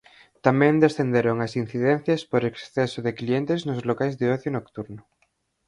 [0.45, 5.01] Tamén descenderon as incidencias por exceso de clientes nos locais de ocio nocturno.